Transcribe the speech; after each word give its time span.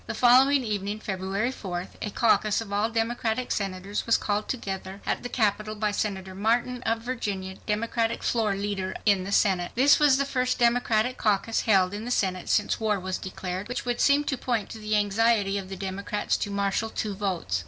The 0.07 0.15
following 0.15 0.63
evening, 0.63 0.99
February 0.99 1.51
4th, 1.51 1.89
a 2.01 2.09
caucus 2.09 2.59
of 2.59 2.73
all 2.73 2.89
Democratic 2.89 3.51
Senators 3.51 4.07
was 4.07 4.17
called 4.17 4.47
together 4.47 4.99
at 5.05 5.21
the 5.21 5.29
Capitol 5.29 5.75
by 5.75 5.91
Senator 5.91 6.33
Martin 6.33 6.81
of 6.87 7.03
Virginia, 7.03 7.57
Democratic 7.67 8.23
floor 8.23 8.55
leader 8.55 8.95
in 9.05 9.25
the 9.25 9.31
Senate. 9.31 9.73
This 9.75 9.99
was 9.99 10.17
the 10.17 10.25
first 10.25 10.57
Democratic 10.57 11.19
caucus 11.19 11.61
held 11.69 11.93
in 11.93 12.03
the 12.03 12.09
Senate 12.09 12.49
since 12.49 12.79
war 12.79 12.99
was 12.99 13.19
declared, 13.19 13.67
which 13.67 13.85
would 13.85 14.01
seem 14.01 14.23
to 14.23 14.37
point 14.39 14.71
to 14.71 14.79
the 14.79 14.95
anxiety 14.97 15.59
of 15.59 15.69
the 15.69 15.75
Democrats 15.75 16.35
to 16.37 16.49
marshal 16.49 16.89
two 16.89 17.13
votes. 17.13 17.59